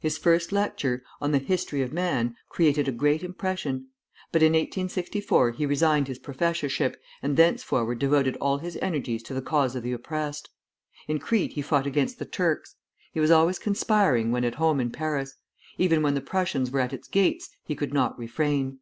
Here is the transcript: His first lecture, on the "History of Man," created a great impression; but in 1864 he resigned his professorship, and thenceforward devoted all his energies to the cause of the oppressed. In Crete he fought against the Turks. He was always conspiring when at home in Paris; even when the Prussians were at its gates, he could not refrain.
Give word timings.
His 0.00 0.16
first 0.16 0.52
lecture, 0.52 1.02
on 1.20 1.32
the 1.32 1.38
"History 1.40 1.82
of 1.82 1.92
Man," 1.92 2.36
created 2.48 2.86
a 2.86 2.92
great 2.92 3.24
impression; 3.24 3.88
but 4.30 4.40
in 4.40 4.52
1864 4.52 5.50
he 5.50 5.66
resigned 5.66 6.06
his 6.06 6.20
professorship, 6.20 6.96
and 7.24 7.36
thenceforward 7.36 7.98
devoted 7.98 8.36
all 8.36 8.58
his 8.58 8.78
energies 8.80 9.20
to 9.24 9.34
the 9.34 9.42
cause 9.42 9.74
of 9.74 9.82
the 9.82 9.90
oppressed. 9.90 10.48
In 11.08 11.18
Crete 11.18 11.54
he 11.54 11.62
fought 11.62 11.88
against 11.88 12.20
the 12.20 12.24
Turks. 12.24 12.76
He 13.12 13.18
was 13.18 13.32
always 13.32 13.58
conspiring 13.58 14.30
when 14.30 14.44
at 14.44 14.54
home 14.54 14.78
in 14.78 14.92
Paris; 14.92 15.34
even 15.76 16.02
when 16.02 16.14
the 16.14 16.20
Prussians 16.20 16.70
were 16.70 16.78
at 16.78 16.92
its 16.92 17.08
gates, 17.08 17.50
he 17.64 17.74
could 17.74 17.92
not 17.92 18.16
refrain. 18.16 18.78